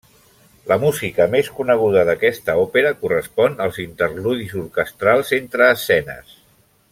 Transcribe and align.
La 0.69 0.77
música 0.83 1.27
més 1.33 1.49
coneguda 1.59 2.05
d'aquesta 2.09 2.55
òpera 2.61 2.93
correspon 3.03 3.59
als 3.67 3.77
interludis 3.87 4.57
orquestrals 4.63 5.31
entre 5.39 5.71
escenes. 5.77 6.35